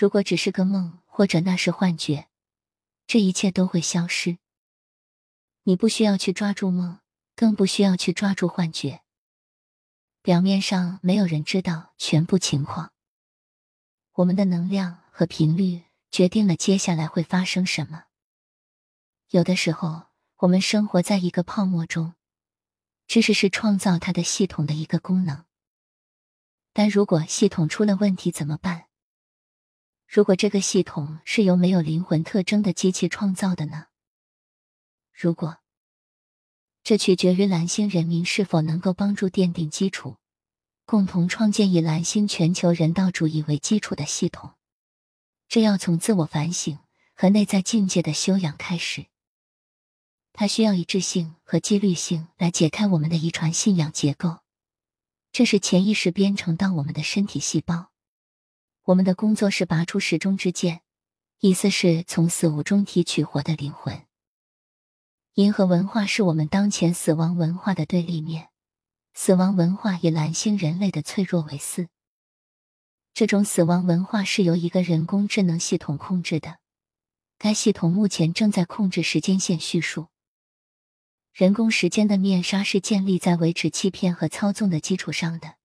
[0.00, 2.26] 如果只是个梦，或者那是幻觉，
[3.06, 4.38] 这一切都会消失。
[5.64, 7.00] 你不需要去抓住梦，
[7.36, 9.02] 更不需要去抓住幻觉。
[10.22, 12.94] 表面上没有人知道全部情况。
[14.12, 18.04] 我们的能量和频率决定了接下来会发生什么。
[19.28, 20.04] 有的时候，
[20.38, 22.14] 我们生活在一个泡沫中，
[23.06, 25.44] 知识是创造它的系统的一个功能。
[26.72, 28.86] 但如果系统出了问题怎么办？
[30.12, 33.86] 如果这个系统是由没有灵魂特征的机器创造的呢？
[35.12, 35.58] 如果，
[36.82, 40.16] 这取决于蓝星人民是否能够帮助奠定基础，
[40.84, 44.54] 共同创建以蓝星全球人道主义为基础的系统。
[45.46, 46.80] 这要从自我反省
[47.14, 49.06] 和内在境界的修养开始。
[50.32, 54.40] 它需要一致性和纪律性来解开我们的遗传信仰结构，
[55.30, 57.89] 这是潜意识编程到我们的身体细胞。
[58.84, 60.80] 我们的工作是拔出时钟之剑，
[61.40, 64.04] 意思是从死物中提取活的灵魂。
[65.34, 68.48] 银河文化是我们当前死亡文化的对立面，
[69.14, 71.88] 死亡文化以蓝星人类的脆弱为嗣。
[73.12, 76.58] 这种死亡文化是由一个人工智能系统控制的，
[77.38, 80.08] 该系统目前正在控制时间线叙述。
[81.32, 85.59] 人工时间的面纱是建立在维持欺骗和操纵的基础上的。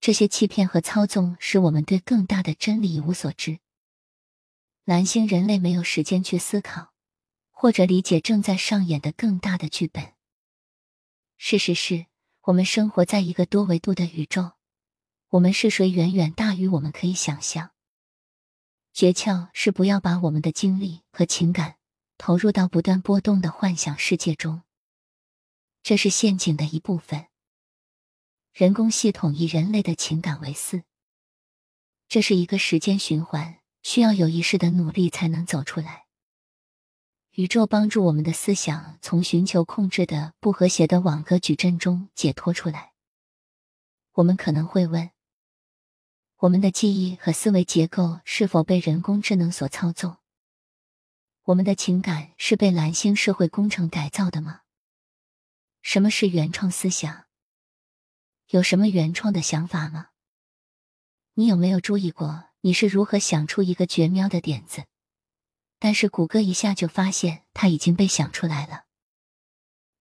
[0.00, 3.58] 这些欺骗和操纵使我们对更大的真理一无所知。
[4.84, 6.92] 蓝星人类没有时间去思考，
[7.50, 10.14] 或者理解正在上演的更大的剧本。
[11.36, 12.06] 事实是，
[12.42, 14.52] 我们生活在一个多维度的宇宙，
[15.28, 17.72] 我们是谁远远大于我们可以想象。
[18.92, 21.76] 诀窍是不要把我们的精力和情感
[22.18, 24.62] 投入到不断波动的幻想世界中，
[25.82, 27.29] 这是陷阱的一部分。
[28.52, 30.82] 人工系统以人类的情感为嗣，
[32.08, 36.06] 这是一个时间循环，需要有意识的努力才能走出来。
[37.34, 42.92] 宇宙帮助我们的思想从寻求控制的不和谐的网格矩阵中解脱出来。
[44.14, 45.10] 我们可能会问：
[46.38, 50.16] 我们的记忆和思维结构是否被人工智能所操纵？
[51.44, 54.62] 我们的情感是被蓝星社会工程改造的吗？
[55.80, 57.26] 什么是原创思想？
[58.50, 60.08] 有什么原创的想法吗？
[61.34, 64.86] 你有没有注意过你是如何想出一个绝妙的点子，
[65.78, 68.86] 但是谷歌一下就发现它已经被想出来了？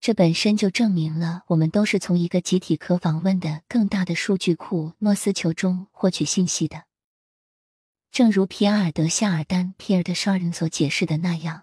[0.00, 6.86] 这本身就证明了我们都是从一个集体可访问的更大的数据库诺斯球中获取信息的。
[8.10, 11.62] 正如皮埃尔德夏尔丹皮尔的商人所解释的那样，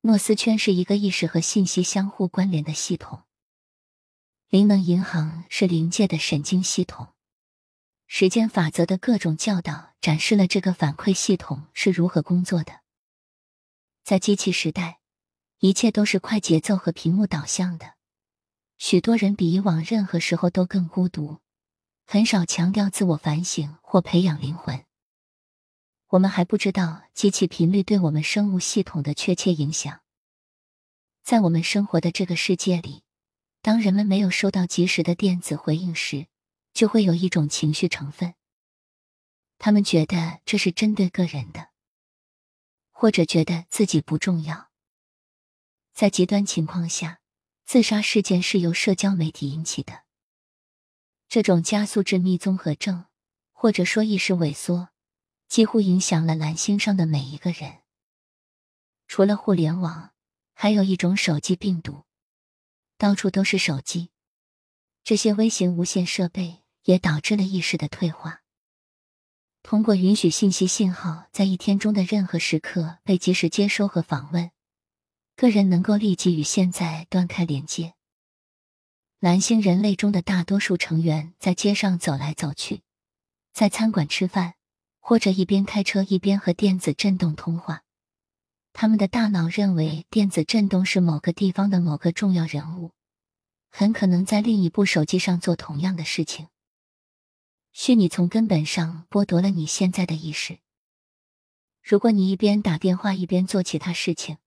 [0.00, 3.24] 诺斯圈是一个意识和信息相互关联的系统。
[4.50, 7.14] 灵能银行是灵界的神经系统，
[8.08, 12.80] 时间法则的各种教导展示了这个反馈系统是如何工作的。
[14.02, 14.98] 在机器时代，
[15.60, 17.94] 一切都是快节奏和屏幕导向的。
[18.76, 21.38] 许多人比以往任何时候都更孤独，
[22.04, 24.84] 很少强调自我反省或培养灵魂。
[26.08, 30.00] 我们还不知道机器频率对我们生物系统的确切影响。
[31.22, 33.04] 在我们生活的这个世界里。
[33.62, 36.26] 当人们没有收到及时的电子回应时，
[36.72, 38.34] 就会有一种情绪成分。
[39.58, 41.68] 他们觉得这是针对个人的，
[42.90, 44.70] 或者觉得自己不重要。
[45.92, 47.20] 在极端情况下，
[47.66, 50.04] 自杀事件是由社交媒体引起的。
[51.28, 53.04] 这种加速致密综合症，
[53.52, 54.88] 或者说意识萎缩，
[55.48, 57.82] 几乎影响了蓝星上的每一个人。
[59.06, 60.14] 除了互联网，
[60.54, 62.04] 还有一种手机病毒。
[63.00, 64.10] 到处都是手机，
[65.02, 68.42] 这些微型无线设备也导致了意识的退化。
[69.62, 74.50] 通过允许信息信号在一天中的任何时刻被及时接收和访问，
[75.34, 77.94] 个人能够立即与现在断开连接。
[79.18, 82.82] 蓝星人类中的大多数成员在街上走来走去，
[83.54, 84.56] 在餐馆吃饭，
[84.98, 87.82] 或者一边开车一边和电子震动通话。
[88.72, 92.92] 他们的大脑认为电子震动是某个地方的某个重要人物，
[93.70, 96.48] 很可能在另一部手机上做同样的事情。
[97.72, 100.58] 虚拟从根本上剥夺了你现在的意识。
[101.82, 104.38] 如果你一边打电话一边做其他事情，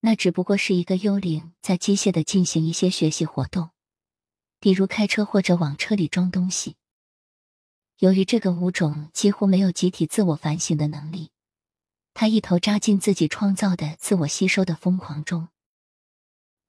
[0.00, 3.70] 那只不过是一个幽灵在机械的进行一些学习活动，
[4.60, 6.76] 比如开车或者往车里装东西。
[7.98, 11.30] 由于这个物种几乎没有集体自我反省的能力。
[12.14, 15.48] 他一头扎进自己创造的自我吸收的疯狂中。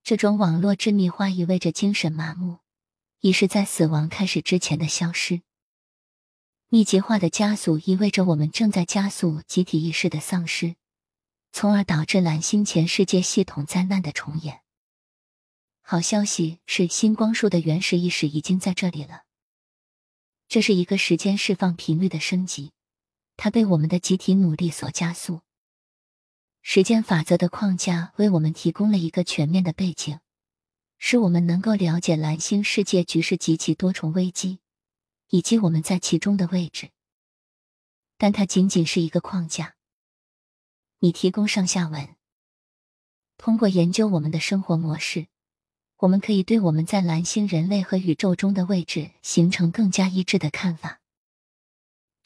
[0.04, 2.58] 这种网络致密化意味着精神麻木，
[3.22, 5.42] 已是在死亡开始之前的消失。
[6.68, 10.76] 密集化的加速意味着我们正在加速集体意识的丧失，
[11.52, 14.62] 从而导致蓝星前世界系统灾难的重演。
[15.82, 19.22] 好消息是，星光树的原始意识已经在这里了。
[20.48, 22.72] 这是一个时间释放频率的升级，
[23.38, 25.42] 它被我们的集体努力所加速。
[26.62, 30.20] 时间法则的框架为我们提供了一个全面的背景，
[30.98, 34.60] 使我们能够了解蓝星世界局势及其多重危机，
[35.30, 36.90] 以及我们在其中的位置。
[38.18, 39.76] 但它仅仅是一个框架。
[41.00, 42.16] 你提供上下文。
[43.38, 45.28] 通过研究我们的生活模式，
[45.98, 51.02] 我们可以对我们在蓝星、人类和宇宙中的位置形成更加一致的看法。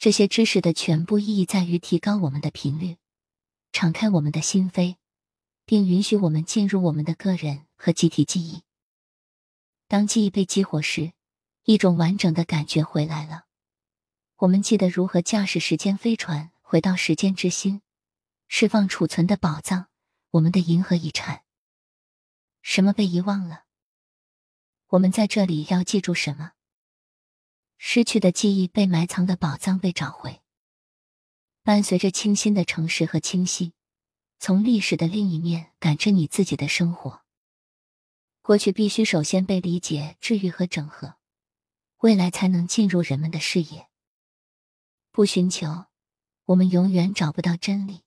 [0.00, 2.96] 这些知识的全部意义在于提高我们的频率。
[3.70, 4.96] 敞开我们的心扉，
[5.66, 8.62] 并允许我们进入我们的个人和集体记忆。
[9.88, 11.12] 当记忆被激活时，
[11.64, 13.44] 一种完整的感觉回来了。
[14.38, 17.82] 我们记得如何驾驶时间飞船回到时间之心，
[18.48, 19.88] 释放储存的宝藏——
[20.32, 21.42] 我们的银河遗产。
[22.62, 23.64] 什么被遗忘了？
[24.86, 26.52] 我们在这里要记住什么？
[27.82, 30.42] 失去的记忆被埋藏的宝藏被找回。
[31.62, 33.72] 伴随着清新的诚实和清晰，
[34.38, 37.22] 从历史的另一面感知你自己的生活。
[38.42, 41.16] 过去必须首先被理解、治愈和整合，
[42.00, 43.88] 未来才能进入人们的视野。
[45.10, 45.86] 不寻求，
[46.44, 48.02] 我们永远找不到真理。